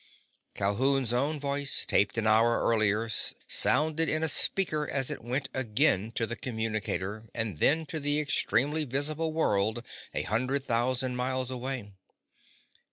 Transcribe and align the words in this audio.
Calhoun's 0.55 1.13
own 1.13 1.39
voice, 1.39 1.85
taped 1.85 2.17
an 2.17 2.25
hour 2.25 2.59
earlier, 2.59 3.07
sounded 3.47 4.09
in 4.09 4.23
a 4.23 4.29
speaker 4.29 4.89
as 4.89 5.11
it 5.11 5.23
went 5.23 5.47
again 5.53 6.11
to 6.13 6.25
the 6.25 6.35
communicator 6.35 7.29
and 7.35 7.59
then 7.59 7.85
to 7.85 7.99
the 7.99 8.19
extremely 8.19 8.83
visible 8.83 9.31
world 9.31 9.85
a 10.15 10.23
hundred 10.23 10.63
thousand 10.65 11.15
miles 11.17 11.51
away. 11.51 11.91